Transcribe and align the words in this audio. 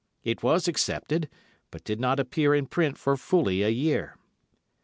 It 0.23 0.41
was 0.41 0.67
accepted, 0.67 1.29
but 1.69 1.83
did 1.83 1.99
not 1.99 2.19
appear 2.19 2.55
in 2.55 2.65
print 2.65 2.97
for 2.97 3.15
fully 3.15 3.61
a 3.61 3.69
year. 3.69 4.15